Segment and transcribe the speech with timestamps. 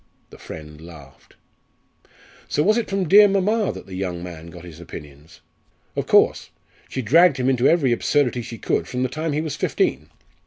[0.31, 1.35] The friend laughed.
[2.47, 5.41] "So it was from the dear mamma that the young man got his opinions?"
[5.95, 6.49] "Of course.
[6.89, 10.09] She dragged him into every absurdity she could from the time he was fifteen.